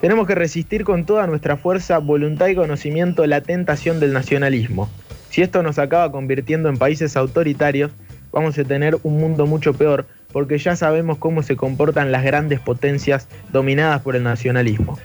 Tenemos 0.00 0.26
que 0.26 0.34
resistir 0.34 0.84
con 0.84 1.04
toda 1.04 1.26
nuestra 1.26 1.58
fuerza, 1.58 1.98
voluntad 1.98 2.46
y 2.46 2.54
conocimiento 2.54 3.26
la 3.26 3.42
tentación 3.42 4.00
del 4.00 4.14
nacionalismo. 4.14 4.88
Si 5.28 5.42
esto 5.42 5.62
nos 5.62 5.78
acaba 5.78 6.10
convirtiendo 6.10 6.70
en 6.70 6.78
países 6.78 7.14
autoritarios, 7.14 7.90
vamos 8.32 8.58
a 8.58 8.64
tener 8.64 8.96
un 9.02 9.18
mundo 9.18 9.44
mucho 9.44 9.74
peor, 9.74 10.06
porque 10.32 10.56
ya 10.56 10.76
sabemos 10.76 11.18
cómo 11.18 11.42
se 11.42 11.56
comportan 11.56 12.10
las 12.10 12.24
grandes 12.24 12.58
potencias 12.58 13.28
dominadas 13.52 14.00
por 14.00 14.16
el 14.16 14.22
nacionalismo. 14.22 14.98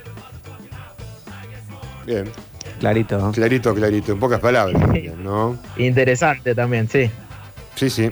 Bien. 2.05 2.25
Clarito. 2.79 3.31
Clarito, 3.31 3.73
clarito. 3.75 4.11
En 4.13 4.19
pocas 4.19 4.39
palabras, 4.39 4.81
¿no? 5.23 5.57
Interesante 5.77 6.55
también, 6.55 6.87
sí. 6.89 7.09
Sí, 7.75 7.89
sí. 7.89 8.11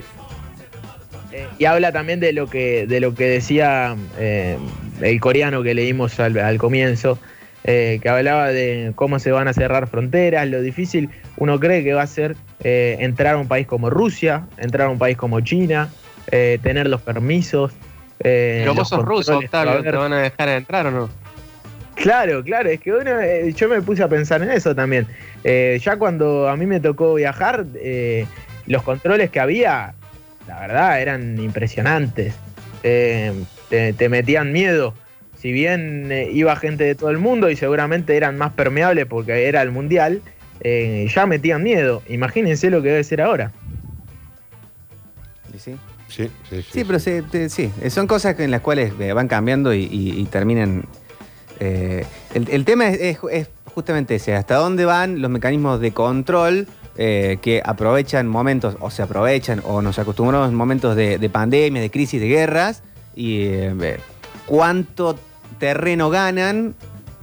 Eh, 1.32 1.46
y 1.58 1.64
habla 1.64 1.92
también 1.92 2.20
de 2.20 2.32
lo 2.32 2.46
que, 2.48 2.86
de 2.86 3.00
lo 3.00 3.14
que 3.14 3.26
decía 3.26 3.96
eh, 4.18 4.58
el 5.00 5.20
coreano 5.20 5.62
que 5.62 5.74
leímos 5.74 6.18
al, 6.20 6.38
al 6.38 6.58
comienzo, 6.58 7.18
eh, 7.64 7.98
que 8.02 8.08
hablaba 8.08 8.48
de 8.48 8.92
cómo 8.94 9.18
se 9.18 9.30
van 9.32 9.46
a 9.48 9.52
cerrar 9.52 9.86
fronteras, 9.88 10.48
lo 10.48 10.60
difícil 10.60 11.10
uno 11.36 11.60
cree 11.60 11.84
que 11.84 11.92
va 11.92 12.02
a 12.02 12.06
ser 12.06 12.36
eh, 12.64 12.96
entrar 13.00 13.34
a 13.34 13.38
un 13.38 13.48
país 13.48 13.66
como 13.66 13.90
Rusia, 13.90 14.46
entrar 14.56 14.88
a 14.88 14.90
un 14.90 14.98
país 14.98 15.16
como 15.16 15.40
China, 15.40 15.88
eh, 16.30 16.58
tener 16.62 16.88
los 16.88 17.00
permisos. 17.02 17.72
eh, 18.20 18.58
Pero 18.62 18.74
los 18.74 18.76
vos 18.76 18.88
sos 18.88 19.04
ruso, 19.04 19.38
Octavio, 19.38 19.82
¿te 19.82 19.90
van 19.92 20.12
a 20.12 20.18
dejar 20.22 20.48
entrar 20.48 20.86
o 20.86 20.90
no? 20.90 21.10
Claro, 21.94 22.42
claro, 22.42 22.70
es 22.70 22.80
que 22.80 22.92
uno, 22.92 23.20
eh, 23.20 23.52
yo 23.54 23.68
me 23.68 23.82
puse 23.82 24.02
a 24.02 24.08
pensar 24.08 24.42
en 24.42 24.50
eso 24.50 24.74
también. 24.74 25.06
Eh, 25.44 25.78
ya 25.84 25.96
cuando 25.96 26.48
a 26.48 26.56
mí 26.56 26.64
me 26.66 26.80
tocó 26.80 27.14
viajar, 27.14 27.66
eh, 27.74 28.26
los 28.66 28.82
controles 28.82 29.30
que 29.30 29.40
había, 29.40 29.94
la 30.48 30.60
verdad, 30.60 31.00
eran 31.02 31.38
impresionantes. 31.38 32.34
Eh, 32.82 33.32
te, 33.68 33.92
te 33.92 34.08
metían 34.08 34.52
miedo. 34.52 34.94
Si 35.38 35.52
bien 35.52 36.10
eh, 36.12 36.28
iba 36.32 36.54
gente 36.56 36.84
de 36.84 36.94
todo 36.94 37.10
el 37.10 37.18
mundo 37.18 37.50
y 37.50 37.56
seguramente 37.56 38.16
eran 38.16 38.38
más 38.38 38.52
permeables 38.52 39.06
porque 39.06 39.46
era 39.48 39.60
el 39.62 39.70
mundial, 39.70 40.22
eh, 40.60 41.06
ya 41.14 41.26
metían 41.26 41.62
miedo. 41.62 42.02
Imagínense 42.08 42.70
lo 42.70 42.82
que 42.82 42.88
debe 42.88 43.04
ser 43.04 43.20
ahora. 43.20 43.50
¿Y 45.54 45.58
sí? 45.58 45.76
Sí, 46.08 46.30
sí, 46.48 46.62
sí. 46.62 46.68
Sí, 46.72 46.84
pero 46.84 46.98
se- 46.98 47.22
te- 47.22 47.48
sí, 47.48 47.70
son 47.88 48.06
cosas 48.06 48.38
en 48.40 48.50
las 48.50 48.60
cuales 48.62 48.92
van 49.14 49.28
cambiando 49.28 49.72
y, 49.74 49.84
y- 49.84 50.20
y 50.20 50.24
terminan. 50.26 50.84
Eh, 51.60 52.06
el, 52.32 52.64
tema 52.64 52.88
es, 52.88 53.18
justamente 53.74 54.14
ese, 54.16 54.34
hasta 54.34 54.56
dónde 54.56 54.86
van 54.86 55.20
los 55.20 55.30
mecanismos 55.30 55.78
de 55.78 55.92
control 55.92 56.66
eh, 56.96 57.36
que 57.42 57.62
aprovechan 57.64 58.26
momentos, 58.26 58.76
o 58.80 58.90
se 58.90 59.02
aprovechan, 59.02 59.60
o 59.64 59.82
nos 59.82 59.98
acostumbramos 59.98 60.48
en 60.48 60.54
momentos 60.54 60.96
de, 60.96 61.18
de 61.18 61.30
pandemias, 61.30 61.82
de 61.82 61.90
crisis, 61.90 62.20
de 62.20 62.28
guerras, 62.28 62.82
y 63.14 63.44
eh, 63.44 63.98
cuánto 64.46 65.18
terreno 65.58 66.08
ganan 66.08 66.74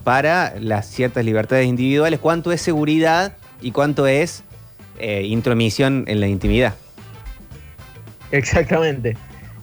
para 0.04 0.54
las 0.60 0.86
ciertas 0.88 1.26
libertades 1.26 1.66
individuales, 1.68 2.20
cuánto 2.20 2.52
es 2.52 2.62
seguridad 2.62 3.36
y 3.62 3.72
cuánto 3.72 4.08
es 4.08 4.44
intromisión 5.00 6.06
en 6.08 6.20
la 6.20 6.28
intimidad. 6.28 6.74
Exactamente, 8.32 9.16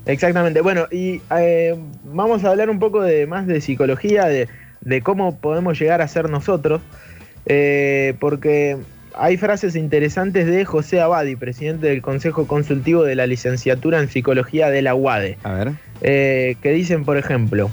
exactamente. 0.07 0.61
Bueno, 0.61 0.87
y 0.93 1.23
vamos 2.05 2.45
a 2.45 2.51
hablar 2.51 2.71
un 2.71 2.79
poco 2.79 3.03
de 3.03 3.27
más 3.27 3.47
de 3.49 3.61
psicología, 3.61 4.27
de, 4.27 4.49
de 4.85 5.03
cómo 5.03 5.37
podemos 5.39 5.79
llegar 5.79 6.03
a 6.03 6.09
ser 6.09 6.29
nosotros, 6.31 6.83
eh, 7.47 8.15
porque 8.21 8.77
hay 9.15 9.37
frases 9.37 9.77
interesantes 9.77 10.47
de 10.47 10.65
José 10.65 11.01
Abadi, 11.01 11.37
presidente 11.37 11.87
del 11.87 12.03
Consejo 12.03 12.47
Consultivo 12.47 13.05
de 13.05 13.15
la 13.15 13.27
Licenciatura 13.27 14.01
en 14.01 14.09
Psicología 14.09 14.71
de 14.71 14.83
la 14.83 14.95
UADE, 14.95 15.39
A 15.45 15.53
ver. 15.55 15.73
eh, 16.01 16.57
que 16.63 16.73
dicen, 16.73 17.05
por 17.05 17.17
ejemplo, 17.17 17.71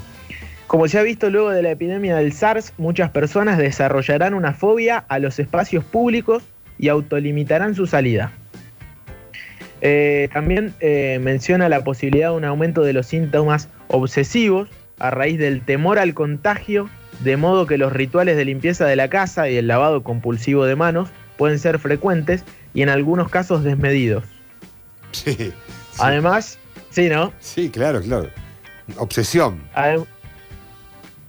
como 0.68 0.88
se 0.88 1.00
ha 1.00 1.04
visto 1.04 1.30
luego 1.30 1.50
de 1.50 1.62
la 1.64 1.72
epidemia 1.72 2.16
del 2.16 2.32
SARS, 2.32 2.74
muchas 2.78 3.10
personas 3.10 3.58
desarrollarán 3.58 4.34
una 4.34 4.54
fobia 4.54 5.04
a 5.10 5.20
los 5.20 5.40
espacios 5.40 5.84
públicos 5.84 6.44
y 6.78 6.88
autolimitarán 6.88 7.76
su 7.76 7.88
salida. 7.88 8.32
Eh, 9.82 10.30
también 10.32 10.74
eh, 10.80 11.20
menciona 11.22 11.68
la 11.68 11.84
posibilidad 11.84 12.30
de 12.30 12.38
un 12.38 12.46
aumento 12.46 12.84
de 12.84 12.94
los 12.94 13.08
síntomas 13.08 13.68
obsesivos 13.88 14.70
a 15.00 15.10
raíz 15.10 15.40
del 15.40 15.62
temor 15.62 15.98
al 15.98 16.14
contagio, 16.14 16.88
de 17.24 17.38
modo 17.38 17.66
que 17.68 17.78
los 17.78 17.92
rituales 17.94 18.38
de 18.38 18.46
limpieza 18.46 18.86
de 18.86 18.96
la 18.96 19.10
casa 19.10 19.50
y 19.50 19.58
el 19.58 19.68
lavado 19.68 20.04
compulsivo 20.04 20.66
de 20.66 20.76
manos 20.76 21.10
pueden 21.38 21.60
ser 21.60 21.80
frecuentes 21.80 22.44
y 22.74 22.82
en 22.82 22.90
algunos 22.90 23.30
casos 23.30 23.64
desmedidos. 23.64 24.24
Sí, 25.12 25.34
sí. 25.34 25.54
Además, 26.00 26.58
sí, 26.90 27.10
¿no? 27.10 27.34
Sí, 27.40 27.70
claro, 27.70 28.02
claro. 28.02 28.30
Obsesión. 28.98 29.62
Adem- 29.76 30.06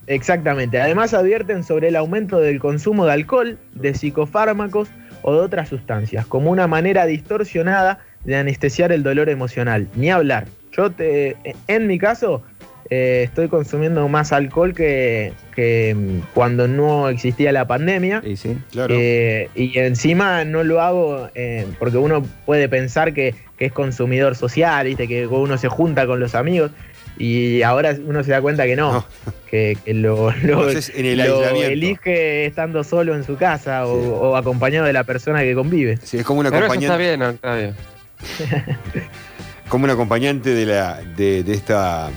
Exactamente. 0.06 0.80
Además 0.80 1.14
advierten 1.14 1.62
sobre 1.64 1.88
el 1.88 1.96
aumento 1.96 2.38
del 2.40 2.58
consumo 2.58 3.06
de 3.06 3.12
alcohol, 3.12 3.58
de 3.74 3.94
psicofármacos 3.94 4.88
o 5.22 5.32
de 5.32 5.40
otras 5.40 5.68
sustancias, 5.68 6.26
como 6.26 6.50
una 6.50 6.66
manera 6.66 7.06
distorsionada 7.06 8.00
de 8.24 8.36
anestesiar 8.36 8.90
el 8.92 9.02
dolor 9.02 9.28
emocional. 9.28 9.88
Ni 9.94 10.10
hablar. 10.10 10.46
Yo 10.72 10.90
te, 10.90 11.36
en 11.68 11.86
mi 11.86 11.98
caso, 11.98 12.42
eh, 12.90 13.22
estoy 13.24 13.48
consumiendo 13.48 14.06
más 14.08 14.32
alcohol 14.32 14.74
que, 14.74 15.32
que 15.54 15.94
mm, 15.96 16.18
cuando 16.34 16.68
no 16.68 17.08
existía 17.08 17.52
la 17.52 17.66
pandemia. 17.66 18.22
Y 18.24 18.36
sí. 18.36 18.56
Claro. 18.70 18.94
Eh, 18.98 19.48
y 19.54 19.78
encima 19.78 20.44
no 20.44 20.62
lo 20.64 20.80
hago 20.80 21.28
eh, 21.34 21.66
porque 21.78 21.96
uno 21.98 22.22
puede 22.44 22.68
pensar 22.68 23.14
que, 23.14 23.34
que 23.58 23.66
es 23.66 23.72
consumidor 23.72 24.34
social, 24.36 24.86
¿viste? 24.86 25.08
que 25.08 25.26
uno 25.26 25.56
se 25.58 25.68
junta 25.68 26.06
con 26.06 26.20
los 26.20 26.34
amigos 26.34 26.70
y 27.18 27.62
ahora 27.62 27.94
uno 28.06 28.24
se 28.24 28.30
da 28.32 28.40
cuenta 28.40 28.64
que 28.64 28.74
no, 28.74 28.92
No. 28.92 29.04
que, 29.50 29.76
que 29.84 29.92
lo, 29.94 30.30
lo- 30.42 30.62
Lo 30.62 30.68
haces 30.68 30.90
en 30.96 31.04
el 31.06 31.18
lo 31.18 31.24
aislamiento. 31.40 31.68
elige 31.72 32.46
estando 32.46 32.82
solo 32.84 33.14
en 33.14 33.22
su 33.24 33.36
casa 33.36 33.86
o, 33.86 34.00
Sí. 34.02 34.08
o 34.12 34.36
acompañado 34.36 34.86
de 34.86 34.92
la 34.94 35.04
persona 35.04 35.42
que 35.42 35.54
convive. 35.54 35.98
Sí, 36.02 36.18
es 36.18 36.24
como 36.24 36.40
un 36.40 36.46
Pero 36.50 36.64
eso 36.66 36.74
está 36.74 36.94
acompañante, 36.94 37.08
bien, 37.08 37.22
Octavio. 37.22 37.74
como 39.68 39.84
un 39.84 39.90
acompañante 39.90 40.50
de 40.54 40.66
la, 40.66 41.00
de, 41.16 41.42
de 41.42 41.52
esta, 41.52 42.10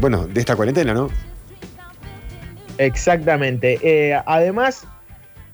bueno, 0.00 0.26
de 0.26 0.40
esta 0.40 0.56
cuarentena, 0.56 0.94
¿no? 0.94 1.08
Exactamente. 2.78 3.78
Eh, 3.82 4.18
además, 4.24 4.86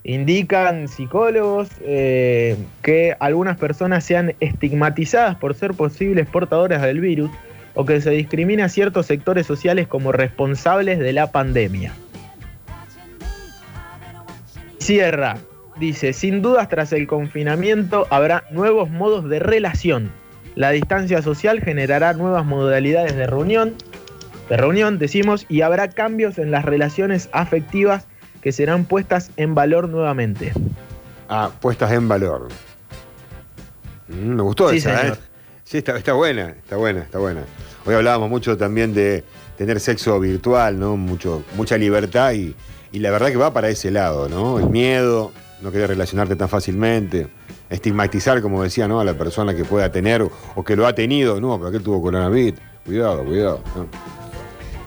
indican 0.04 0.86
psicólogos 0.86 1.68
eh, 1.80 2.56
que 2.82 3.16
algunas 3.18 3.56
personas 3.56 4.04
sean 4.04 4.34
estigmatizadas 4.38 5.34
por 5.36 5.54
ser 5.54 5.74
posibles 5.74 6.28
portadoras 6.28 6.82
del 6.82 7.00
virus 7.00 7.30
o 7.74 7.84
que 7.84 8.00
se 8.00 8.10
discrimina 8.10 8.66
a 8.66 8.68
ciertos 8.68 9.06
sectores 9.06 9.46
sociales 9.46 9.88
como 9.88 10.12
responsables 10.12 11.00
de 11.00 11.12
la 11.12 11.32
pandemia. 11.32 11.92
Cierra. 14.78 15.36
Dice, 15.80 16.12
sin 16.14 16.40
dudas 16.40 16.68
tras 16.70 16.92
el 16.92 17.06
confinamiento 17.06 18.06
habrá 18.08 18.44
nuevos 18.50 18.88
modos 18.88 19.28
de 19.28 19.40
relación. 19.40 20.10
La 20.54 20.70
distancia 20.70 21.20
social 21.20 21.60
generará 21.60 22.14
nuevas 22.14 22.46
modalidades 22.46 23.14
de 23.14 23.26
reunión, 23.26 23.74
de 24.48 24.56
reunión, 24.56 24.98
decimos, 24.98 25.46
y 25.48 25.62
habrá 25.62 25.88
cambios 25.88 26.38
en 26.38 26.50
las 26.50 26.64
relaciones 26.64 27.28
afectivas 27.32 28.06
que 28.40 28.52
serán 28.52 28.84
puestas 28.84 29.30
en 29.36 29.54
valor 29.54 29.88
nuevamente. 29.88 30.52
Ah, 31.28 31.50
puestas 31.60 31.90
en 31.92 32.06
valor. 32.08 32.48
Mm, 34.08 34.34
me 34.36 34.42
gustó 34.42 34.70
Sí, 34.70 34.76
esa, 34.78 34.98
señor. 35.00 35.16
¿eh? 35.16 35.20
Sí, 35.64 35.78
está, 35.78 35.96
está 35.96 36.12
buena, 36.12 36.50
está 36.50 36.76
buena, 36.76 37.00
está 37.00 37.18
buena. 37.18 37.42
Hoy 37.84 37.94
hablábamos 37.94 38.30
mucho 38.30 38.56
también 38.56 38.94
de 38.94 39.24
tener 39.58 39.80
sexo 39.80 40.20
virtual, 40.20 40.78
¿no? 40.78 40.96
Mucho, 40.96 41.42
mucha 41.56 41.76
libertad 41.76 42.32
y, 42.34 42.54
y 42.92 42.98
la 43.00 43.10
verdad 43.10 43.28
que 43.28 43.36
va 43.36 43.52
para 43.52 43.68
ese 43.68 43.90
lado, 43.90 44.28
¿no? 44.28 44.60
El 44.60 44.68
miedo, 44.68 45.32
no 45.60 45.72
querer 45.72 45.88
relacionarte 45.88 46.36
tan 46.36 46.48
fácilmente, 46.48 47.26
estigmatizar, 47.68 48.40
como 48.42 48.62
decía, 48.62 48.86
¿no? 48.86 49.00
A 49.00 49.04
la 49.04 49.14
persona 49.14 49.56
que 49.56 49.64
pueda 49.64 49.90
tener 49.90 50.22
o, 50.22 50.30
o 50.54 50.62
que 50.62 50.76
lo 50.76 50.86
ha 50.86 50.94
tenido, 50.94 51.40
no, 51.40 51.56
pero 51.56 51.68
aquel 51.68 51.82
tuvo 51.82 52.00
coronavirus. 52.00 52.60
Cuidado, 52.84 53.24
cuidado. 53.24 53.60
¿no? 53.74 53.88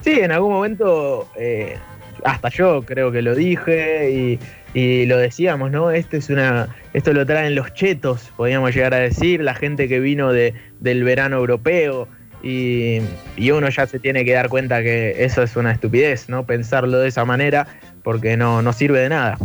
Sí, 0.02 0.20
en 0.20 0.32
algún 0.32 0.52
momento, 0.52 1.28
eh, 1.36 1.76
hasta 2.24 2.48
yo 2.48 2.82
creo 2.82 3.12
que 3.12 3.22
lo 3.22 3.34
dije 3.34 4.10
y, 4.10 4.38
y 4.72 5.06
lo 5.06 5.18
decíamos, 5.18 5.70
¿no? 5.70 5.90
Este 5.90 6.16
es 6.16 6.30
una, 6.30 6.74
esto 6.92 7.12
lo 7.12 7.26
traen 7.26 7.54
los 7.54 7.72
chetos, 7.74 8.30
podríamos 8.36 8.74
llegar 8.74 8.94
a 8.94 8.98
decir, 8.98 9.42
la 9.42 9.54
gente 9.54 9.88
que 9.88 10.00
vino 10.00 10.32
de, 10.32 10.54
del 10.80 11.04
verano 11.04 11.36
europeo. 11.36 12.08
Y, 12.42 13.00
y 13.36 13.50
uno 13.50 13.68
ya 13.68 13.86
se 13.86 13.98
tiene 13.98 14.24
que 14.24 14.32
dar 14.32 14.48
cuenta 14.48 14.82
que 14.82 15.24
eso 15.24 15.42
es 15.42 15.56
una 15.56 15.72
estupidez, 15.72 16.30
¿no? 16.30 16.46
Pensarlo 16.46 16.98
de 16.98 17.08
esa 17.08 17.26
manera, 17.26 17.66
porque 18.02 18.38
no, 18.38 18.62
no 18.62 18.72
sirve 18.72 19.00
de 19.00 19.10
nada. 19.10 19.36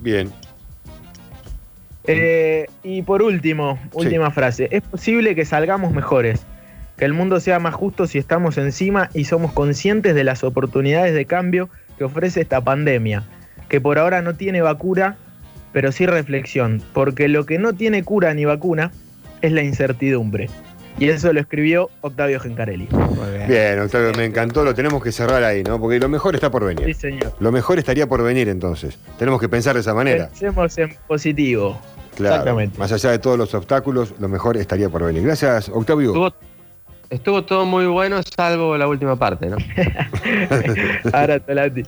Bien. 0.00 0.28
Eh, 2.04 2.66
y 2.82 3.02
por 3.02 3.22
último, 3.22 3.78
última 3.92 4.32
frase. 4.32 4.68
Es 4.72 4.82
posible 4.82 5.36
que 5.36 5.44
salgamos 5.44 5.92
mejores, 5.92 6.44
que 6.98 7.04
el 7.04 7.14
mundo 7.14 7.40
sea 7.40 7.58
más 7.60 7.74
justo 7.74 8.06
si 8.06 8.18
estamos 8.18 8.58
encima 8.58 9.08
y 9.14 9.24
somos 9.24 9.52
conscientes 9.52 10.14
de 10.14 10.24
las 10.24 10.42
oportunidades 10.44 11.14
de 11.14 11.24
cambio 11.24 11.68
que 11.96 12.04
ofrece 12.04 12.40
esta 12.40 12.60
pandemia, 12.60 13.22
que 13.68 13.80
por 13.80 13.98
ahora 13.98 14.20
no 14.20 14.34
tiene 14.34 14.60
vacuna, 14.62 15.16
pero 15.72 15.92
sí 15.92 16.06
reflexión, 16.06 16.82
porque 16.92 17.28
lo 17.28 17.46
que 17.46 17.58
no 17.58 17.72
tiene 17.72 18.02
cura 18.02 18.34
ni 18.34 18.44
vacuna 18.44 18.90
es 19.42 19.52
la 19.52 19.62
incertidumbre. 19.62 20.50
Y 20.98 21.08
eso 21.10 21.32
lo 21.32 21.38
escribió 21.38 21.90
Octavio 22.00 22.40
Gencarelli. 22.40 22.88
Muy 22.90 23.30
bien. 23.36 23.46
Bien, 23.48 23.78
Octavio, 23.78 24.12
me 24.16 24.24
encantó, 24.24 24.64
lo 24.64 24.74
tenemos 24.74 25.00
que 25.00 25.12
cerrar 25.12 25.44
ahí, 25.44 25.62
¿no? 25.62 25.78
Porque 25.78 26.00
lo 26.00 26.08
mejor 26.08 26.34
está 26.34 26.50
por 26.50 26.62
Sí, 26.68 26.74
venir. 26.74 26.94
señor. 26.96 27.32
Lo 27.38 27.52
mejor 27.52 27.78
estaría 27.78 28.08
por 28.08 28.20
venir 28.24 28.48
entonces. 28.48 28.98
Tenemos 29.16 29.40
que 29.40 29.48
pensar 29.48 29.74
de 29.74 29.80
esa 29.82 29.94
manera. 29.94 30.26
Pensemos 30.28 30.76
en 30.76 30.96
positivo. 31.06 31.80
Claro. 32.16 32.34
Exactamente. 32.34 32.76
Más 32.80 32.90
allá 32.90 33.12
de 33.12 33.20
todos 33.20 33.38
los 33.38 33.54
obstáculos, 33.54 34.12
lo 34.18 34.28
mejor 34.28 34.56
estaría 34.56 34.88
por 34.88 35.04
venir. 35.04 35.22
Gracias, 35.22 35.68
Octavio. 35.68 36.32
Tuvo, 37.08 37.16
estuvo 37.16 37.44
todo 37.44 37.64
muy 37.64 37.86
bueno, 37.86 38.20
salvo 38.22 38.76
la 38.76 38.86
última 38.86 39.16
parte, 39.16 39.48
¿no? 39.48 39.56
Ahora, 41.12 41.40
Tolati. 41.40 41.84